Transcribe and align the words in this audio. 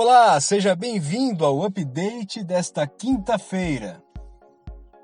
Olá, 0.00 0.40
seja 0.40 0.76
bem-vindo 0.76 1.44
ao 1.44 1.64
update 1.64 2.44
desta 2.44 2.86
quinta-feira. 2.86 4.00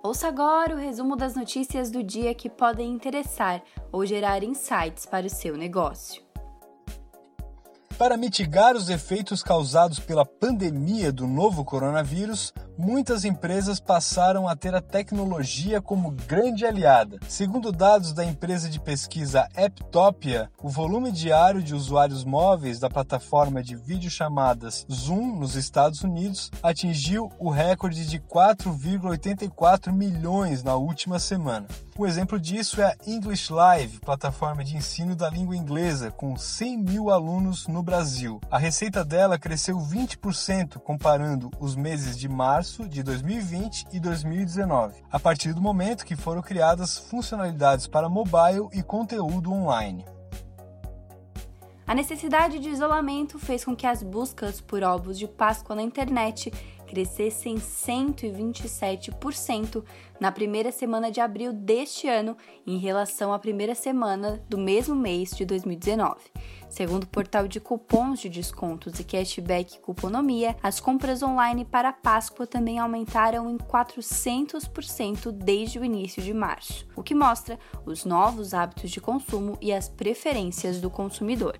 Ouça 0.04 0.28
agora 0.28 0.72
o 0.72 0.78
resumo 0.78 1.16
das 1.16 1.34
notícias 1.34 1.90
do 1.90 2.00
dia 2.00 2.32
que 2.32 2.48
podem 2.48 2.92
interessar 2.92 3.60
ou 3.90 4.06
gerar 4.06 4.44
insights 4.44 5.04
para 5.04 5.26
o 5.26 5.28
seu 5.28 5.56
negócio. 5.56 6.22
Para 7.98 8.16
mitigar 8.16 8.76
os 8.76 8.88
efeitos 8.88 9.42
causados 9.42 9.98
pela 9.98 10.24
pandemia 10.24 11.10
do 11.10 11.26
novo 11.26 11.64
coronavírus, 11.64 12.54
muitas 12.76 13.24
empresas 13.24 13.80
passaram 13.80 14.48
a 14.48 14.56
ter 14.56 14.74
a 14.74 14.80
tecnologia 14.80 15.80
como 15.80 16.10
grande 16.10 16.66
aliada. 16.66 17.18
Segundo 17.28 17.72
dados 17.72 18.12
da 18.12 18.24
empresa 18.24 18.68
de 18.68 18.80
pesquisa 18.80 19.48
Apptopia, 19.56 20.50
o 20.62 20.68
volume 20.68 21.10
diário 21.12 21.62
de 21.62 21.74
usuários 21.74 22.24
móveis 22.24 22.78
da 22.78 22.90
plataforma 22.90 23.62
de 23.62 23.76
videochamadas 23.76 24.86
Zoom 24.90 25.36
nos 25.36 25.54
Estados 25.54 26.02
Unidos 26.02 26.50
atingiu 26.62 27.30
o 27.38 27.50
recorde 27.50 28.06
de 28.06 28.18
4,84 28.18 29.92
milhões 29.92 30.62
na 30.62 30.74
última 30.74 31.18
semana. 31.18 31.66
Um 31.96 32.04
exemplo 32.04 32.40
disso 32.40 32.80
é 32.80 32.86
a 32.86 32.96
English 33.06 33.52
Live, 33.52 34.00
plataforma 34.00 34.64
de 34.64 34.76
ensino 34.76 35.14
da 35.14 35.30
língua 35.30 35.56
inglesa, 35.56 36.10
com 36.10 36.36
100 36.36 36.78
mil 36.78 37.10
alunos 37.10 37.68
no 37.68 37.84
Brasil. 37.84 38.40
A 38.50 38.58
receita 38.58 39.04
dela 39.04 39.38
cresceu 39.38 39.78
20% 39.78 40.80
comparando 40.80 41.52
os 41.60 41.76
meses 41.76 42.18
de 42.18 42.28
março 42.28 42.63
março 42.64 42.88
de 42.88 43.02
2020 43.02 43.88
e 43.92 44.00
2019, 44.00 44.94
a 45.12 45.20
partir 45.20 45.52
do 45.52 45.60
momento 45.60 46.02
que 46.02 46.16
foram 46.16 46.40
criadas 46.40 46.96
funcionalidades 46.96 47.86
para 47.86 48.08
mobile 48.08 48.68
e 48.72 48.82
conteúdo 48.82 49.52
online. 49.52 50.02
A 51.86 51.94
necessidade 51.94 52.58
de 52.58 52.70
isolamento 52.70 53.38
fez 53.38 53.62
com 53.62 53.76
que 53.76 53.86
as 53.86 54.02
buscas 54.02 54.62
por 54.62 54.82
ovos 54.82 55.18
de 55.18 55.28
Páscoa 55.28 55.76
na 55.76 55.82
internet 55.82 56.50
crescessem 56.86 57.56
127% 57.56 59.84
na 60.20 60.30
primeira 60.30 60.70
semana 60.70 61.10
de 61.10 61.20
abril 61.20 61.52
deste 61.52 62.08
ano 62.08 62.36
em 62.66 62.78
relação 62.78 63.32
à 63.32 63.38
primeira 63.38 63.74
semana 63.74 64.42
do 64.48 64.56
mesmo 64.56 64.94
mês 64.94 65.30
de 65.30 65.44
2019. 65.44 66.20
Segundo 66.68 67.04
o 67.04 67.08
portal 67.08 67.46
de 67.46 67.60
cupons 67.60 68.20
de 68.20 68.28
descontos 68.28 68.98
e 68.98 69.04
cashback 69.04 69.78
Cuponomia, 69.80 70.56
as 70.62 70.80
compras 70.80 71.22
online 71.22 71.64
para 71.64 71.92
Páscoa 71.92 72.46
também 72.46 72.78
aumentaram 72.78 73.50
em 73.50 73.56
400% 73.56 75.30
desde 75.30 75.78
o 75.78 75.84
início 75.84 76.22
de 76.22 76.34
março, 76.34 76.86
o 76.96 77.02
que 77.02 77.14
mostra 77.14 77.58
os 77.86 78.04
novos 78.04 78.54
hábitos 78.54 78.90
de 78.90 79.00
consumo 79.00 79.56
e 79.60 79.72
as 79.72 79.88
preferências 79.88 80.80
do 80.80 80.90
consumidor. 80.90 81.58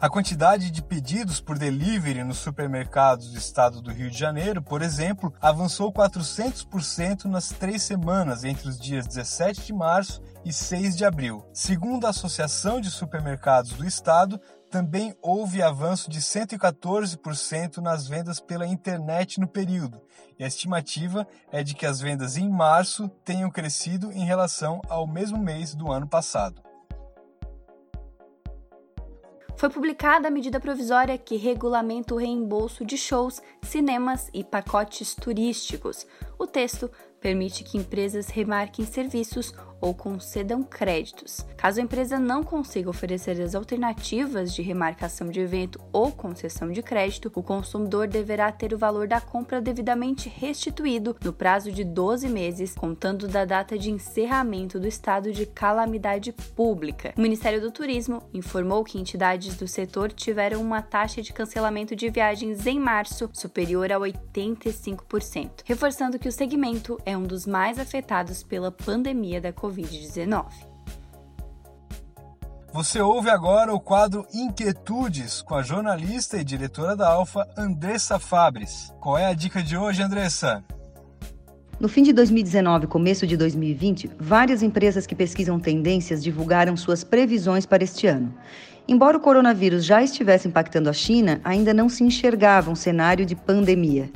A 0.00 0.08
quantidade 0.08 0.70
de 0.70 0.80
pedidos 0.80 1.40
por 1.40 1.58
delivery 1.58 2.22
nos 2.22 2.38
supermercados 2.38 3.32
do 3.32 3.36
estado 3.36 3.82
do 3.82 3.90
Rio 3.90 4.08
de 4.08 4.16
Janeiro, 4.16 4.62
por 4.62 4.80
exemplo, 4.80 5.34
avançou 5.40 5.92
400% 5.92 7.24
nas 7.24 7.48
três 7.48 7.82
semanas 7.82 8.44
entre 8.44 8.68
os 8.68 8.78
dias 8.78 9.08
17 9.08 9.66
de 9.66 9.72
março 9.72 10.22
e 10.44 10.52
6 10.52 10.96
de 10.96 11.04
abril. 11.04 11.44
Segundo 11.52 12.06
a 12.06 12.10
Associação 12.10 12.80
de 12.80 12.92
Supermercados 12.92 13.72
do 13.72 13.84
Estado, 13.84 14.40
também 14.70 15.16
houve 15.20 15.64
avanço 15.64 16.08
de 16.08 16.20
114% 16.20 17.78
nas 17.78 18.06
vendas 18.06 18.38
pela 18.38 18.68
internet 18.68 19.40
no 19.40 19.48
período, 19.48 20.00
e 20.38 20.44
a 20.44 20.46
estimativa 20.46 21.26
é 21.50 21.64
de 21.64 21.74
que 21.74 21.84
as 21.84 21.98
vendas 21.98 22.36
em 22.36 22.48
março 22.48 23.08
tenham 23.24 23.50
crescido 23.50 24.12
em 24.12 24.24
relação 24.24 24.80
ao 24.88 25.08
mesmo 25.08 25.38
mês 25.38 25.74
do 25.74 25.90
ano 25.90 26.06
passado 26.06 26.67
foi 29.58 29.68
publicada 29.68 30.28
a 30.28 30.30
medida 30.30 30.60
provisória 30.60 31.18
que 31.18 31.36
regulamenta 31.36 32.14
o 32.14 32.16
reembolso 32.16 32.84
de 32.84 32.96
shows, 32.96 33.42
cinemas 33.60 34.30
e 34.32 34.44
pacotes 34.44 35.16
turísticos. 35.16 36.06
O 36.38 36.46
texto 36.46 36.88
permite 37.20 37.64
que 37.64 37.78
empresas 37.78 38.28
remarquem 38.28 38.84
serviços 38.84 39.52
ou 39.80 39.94
concedam 39.94 40.62
créditos. 40.62 41.46
Caso 41.56 41.80
a 41.80 41.82
empresa 41.82 42.18
não 42.18 42.42
consiga 42.42 42.90
oferecer 42.90 43.40
as 43.40 43.54
alternativas 43.54 44.52
de 44.54 44.62
remarcação 44.62 45.28
de 45.28 45.40
evento 45.40 45.80
ou 45.92 46.10
concessão 46.10 46.70
de 46.70 46.82
crédito, 46.82 47.30
o 47.34 47.42
consumidor 47.42 48.08
deverá 48.08 48.50
ter 48.50 48.72
o 48.72 48.78
valor 48.78 49.06
da 49.06 49.20
compra 49.20 49.60
devidamente 49.60 50.28
restituído 50.28 51.16
no 51.22 51.32
prazo 51.32 51.70
de 51.70 51.84
12 51.84 52.28
meses, 52.28 52.74
contando 52.74 53.28
da 53.28 53.44
data 53.44 53.78
de 53.78 53.90
encerramento 53.90 54.78
do 54.80 54.88
estado 54.88 55.32
de 55.32 55.46
calamidade 55.46 56.32
pública. 56.32 57.14
O 57.16 57.20
Ministério 57.20 57.60
do 57.60 57.70
Turismo 57.70 58.22
informou 58.32 58.84
que 58.84 58.98
entidades 58.98 59.56
do 59.56 59.68
setor 59.68 60.12
tiveram 60.12 60.60
uma 60.60 60.82
taxa 60.82 61.22
de 61.22 61.32
cancelamento 61.32 61.94
de 61.94 62.10
viagens 62.10 62.66
em 62.66 62.78
março 62.78 63.30
superior 63.32 63.92
a 63.92 63.98
85%, 63.98 65.62
reforçando 65.64 66.18
que 66.18 66.28
o 66.28 66.32
segmento 66.32 66.98
é 67.08 67.16
um 67.16 67.22
dos 67.22 67.46
mais 67.46 67.78
afetados 67.78 68.42
pela 68.42 68.70
pandemia 68.70 69.40
da 69.40 69.50
Covid. 69.50 69.68
Covid-19. 69.78 70.44
Você 72.72 73.00
ouve 73.00 73.30
agora 73.30 73.72
o 73.72 73.80
quadro 73.80 74.26
Inquietudes 74.32 75.40
com 75.40 75.54
a 75.54 75.62
jornalista 75.62 76.36
e 76.36 76.44
diretora 76.44 76.94
da 76.94 77.08
Alfa, 77.08 77.48
Andressa 77.56 78.18
Fabres. 78.18 78.92
Qual 79.00 79.16
é 79.16 79.26
a 79.26 79.32
dica 79.32 79.62
de 79.62 79.76
hoje, 79.76 80.02
Andressa? 80.02 80.62
No 81.80 81.88
fim 81.88 82.02
de 82.02 82.12
2019 82.12 82.84
e 82.84 82.88
começo 82.88 83.26
de 83.26 83.36
2020, 83.36 84.10
várias 84.18 84.62
empresas 84.62 85.06
que 85.06 85.14
pesquisam 85.14 85.58
tendências 85.58 86.22
divulgaram 86.22 86.76
suas 86.76 87.04
previsões 87.04 87.64
para 87.64 87.84
este 87.84 88.06
ano. 88.06 88.34
Embora 88.86 89.16
o 89.16 89.20
coronavírus 89.20 89.84
já 89.84 90.02
estivesse 90.02 90.48
impactando 90.48 90.90
a 90.90 90.92
China, 90.92 91.40
ainda 91.44 91.72
não 91.72 91.88
se 91.88 92.04
enxergava 92.04 92.70
um 92.70 92.74
cenário 92.74 93.24
de 93.24 93.34
pandemia. 93.34 94.10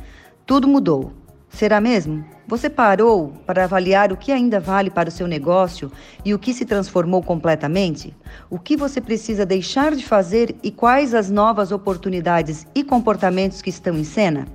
Tudo 0.44 0.68
mudou. 0.68 1.21
Será 1.52 1.80
mesmo? 1.80 2.24
Você 2.48 2.68
parou 2.68 3.28
para 3.46 3.64
avaliar 3.64 4.10
o 4.10 4.16
que 4.16 4.32
ainda 4.32 4.58
vale 4.58 4.90
para 4.90 5.08
o 5.08 5.12
seu 5.12 5.26
negócio 5.26 5.92
e 6.24 6.34
o 6.34 6.38
que 6.38 6.52
se 6.52 6.64
transformou 6.64 7.22
completamente? 7.22 8.16
O 8.50 8.58
que 8.58 8.76
você 8.76 9.00
precisa 9.00 9.46
deixar 9.46 9.94
de 9.94 10.04
fazer 10.04 10.56
e 10.62 10.70
quais 10.70 11.14
as 11.14 11.30
novas 11.30 11.70
oportunidades 11.70 12.66
e 12.74 12.82
comportamentos 12.82 13.60
que 13.60 13.70
estão 13.70 13.96
em 13.96 14.04
cena? 14.04 14.46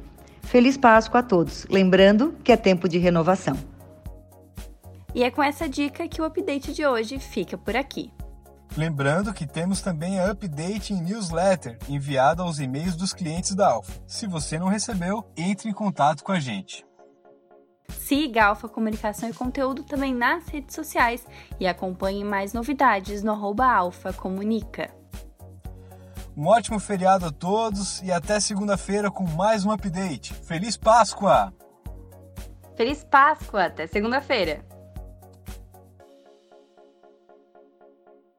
Feliz 0.41 0.75
Páscoa 0.75 1.19
a 1.19 1.23
todos, 1.23 1.65
lembrando 1.69 2.35
que 2.43 2.51
é 2.51 2.57
tempo 2.57 2.89
de 2.89 2.97
renovação. 2.97 3.57
E 5.13 5.23
é 5.23 5.31
com 5.31 5.41
essa 5.41 5.67
dica 5.67 6.07
que 6.07 6.21
o 6.21 6.25
update 6.25 6.73
de 6.73 6.85
hoje 6.85 7.19
fica 7.19 7.57
por 7.57 7.75
aqui. 7.75 8.11
Lembrando 8.75 9.33
que 9.33 9.47
temos 9.47 9.81
também 9.81 10.19
a 10.19 10.31
update 10.31 10.93
em 10.93 11.01
newsletter 11.01 11.77
enviada 11.89 12.43
aos 12.43 12.59
e-mails 12.59 12.95
dos 12.95 13.13
clientes 13.13 13.55
da 13.55 13.69
Alfa. 13.69 13.93
Se 14.05 14.27
você 14.27 14.59
não 14.59 14.67
recebeu, 14.67 15.25
entre 15.35 15.69
em 15.69 15.73
contato 15.73 16.23
com 16.23 16.31
a 16.31 16.39
gente. 16.39 16.86
Siga 17.89 18.43
a 18.43 18.47
Alfa 18.47 18.69
Comunicação 18.69 19.29
e 19.29 19.33
Conteúdo 19.33 19.83
também 19.83 20.13
nas 20.13 20.47
redes 20.47 20.75
sociais 20.75 21.25
e 21.59 21.67
acompanhe 21.67 22.23
mais 22.23 22.53
novidades 22.53 23.23
no 23.23 23.31
arroba 23.31 23.65
Alfa 23.65 24.13
Comunica. 24.13 24.89
Um 26.35 26.47
ótimo 26.47 26.79
feriado 26.79 27.25
a 27.25 27.31
todos 27.31 28.01
e 28.03 28.11
até 28.11 28.39
segunda-feira 28.39 29.09
com 29.09 29.23
mais 29.23 29.65
um 29.65 29.71
update. 29.71 30.33
Feliz 30.33 30.77
Páscoa! 30.77 31.51
Feliz 32.75 33.03
Páscoa! 33.03 33.65
Até 33.65 33.87
segunda-feira! 33.87 34.63